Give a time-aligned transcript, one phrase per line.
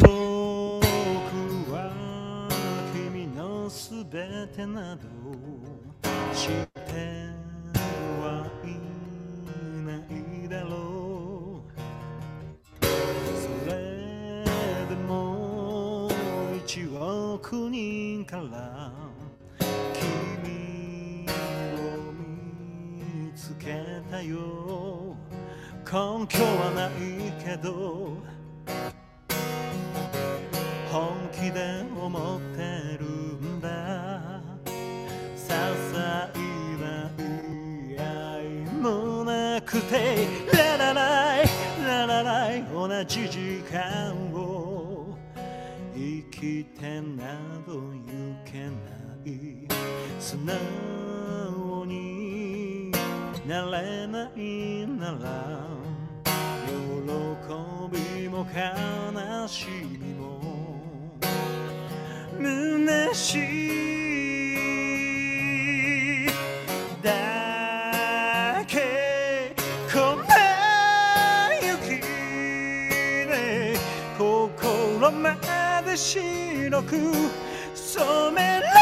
[0.00, 0.12] 僕
[1.72, 2.48] は
[2.92, 5.02] 君のすべてなど
[6.34, 6.50] 知っ
[6.86, 6.92] て
[8.20, 8.66] はい
[9.84, 12.84] ないだろう。
[12.84, 14.44] それ
[14.88, 16.08] でも
[16.64, 18.92] 一億人から
[19.94, 20.77] 君
[23.38, 25.14] つけたよ。
[25.84, 28.18] 根拠はないけど
[30.90, 34.40] 本気で思ってるんだ。
[35.36, 35.98] 些細
[36.82, 38.02] な言い合
[38.42, 41.46] いもなくてララライ
[41.86, 45.16] ララライ同じ時間を。
[45.94, 48.04] 生きてなど行
[48.44, 48.72] けな
[49.24, 49.68] い。
[50.18, 50.56] 素直
[53.48, 55.66] なれないなら
[56.66, 56.72] 喜
[57.90, 59.66] びも悲し
[59.98, 60.38] みも。
[62.36, 63.40] 虚しい。
[67.02, 69.54] だけ
[69.90, 70.34] こんな
[71.62, 73.78] 雪で
[74.18, 75.34] 心ま
[75.86, 76.92] で白く
[77.74, 78.77] 染めら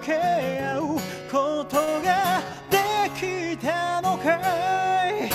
[0.00, 0.14] 分け
[0.62, 0.82] 合う
[1.30, 2.78] ことがで
[3.14, 4.30] きたのか
[5.10, 5.30] い？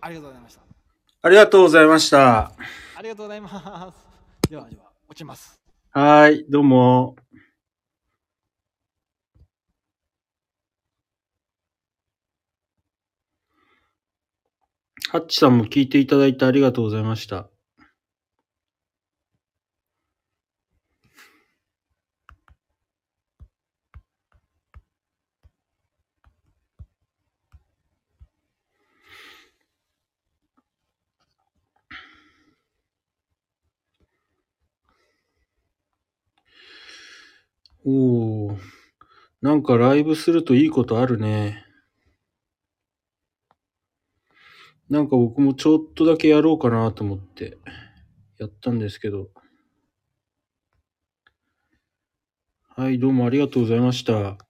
[0.00, 0.60] ありがとうございました。
[1.20, 2.38] ありがとうございました。
[2.38, 2.52] あ
[3.02, 4.50] りがとうございます。
[4.50, 5.57] ではでは、落ちます。
[5.90, 7.16] はい、どうも。
[15.10, 17.50] ハッチさんも聞いていただいてありがとうございました。
[37.84, 38.58] おー、
[39.42, 41.64] なんかライブするといいことあるね。
[44.90, 47.58] なんか僕もちょっとだけやろうかなと思って
[48.38, 49.28] やったんですけど。
[52.76, 54.47] はい、どうもありがとうございました。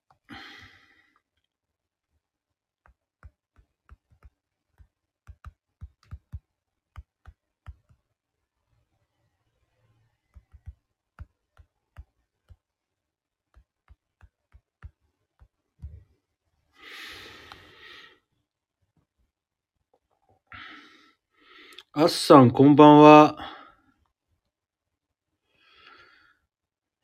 [22.01, 23.37] あっさん、こんばんは。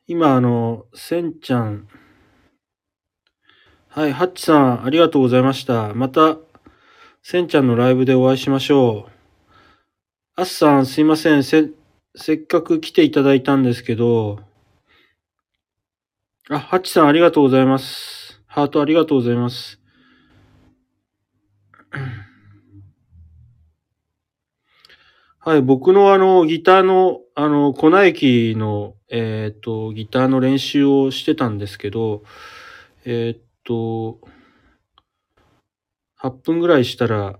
[0.07, 1.89] 今、あの、せんちゃん。
[3.89, 5.93] はい、ハッチさん、ありがとうございました。
[5.93, 6.37] また、
[7.23, 9.11] せんちゃんのライブでお会いしましょう。
[10.37, 11.43] あっさん、すいません。
[11.43, 11.71] せ、
[12.15, 14.39] せっかく来ていただいたんですけど、
[16.49, 18.41] あ、ハッチさん、ありがとうございます。
[18.47, 19.84] ハートありがとうございます。
[25.47, 32.23] はい、僕のあの、ギターの、あの、粉液の、えっ、と、ギターの練習をしてたんですけど、
[33.05, 34.17] えっ、と、
[36.19, 37.37] 8分ぐらいしたら、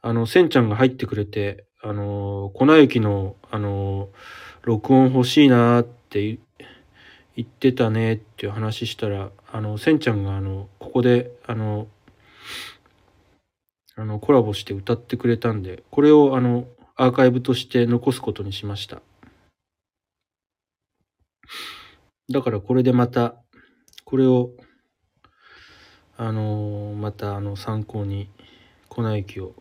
[0.00, 4.08] あの、せんちゃんが入ってくれて、あの、粉雪の、あの、
[4.62, 6.38] 録音欲しいなって
[7.36, 11.88] 言ってたねっていう話したら、あの、せんちゃんが、あの、ここで、あの、
[13.96, 19.02] あの、コラボして歌ってくれたんで、これを、あの、アーカイブとして残すことにしました。
[22.28, 23.36] だからこれでまた、
[24.04, 24.50] これを、
[26.16, 28.28] あのーまた、あの、参考に、
[28.88, 29.54] 粉雪を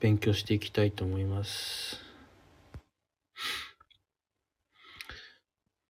[0.00, 2.03] 勉強していきたいと思います。